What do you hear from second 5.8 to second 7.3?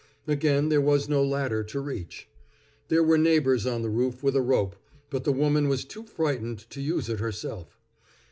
too frightened to use it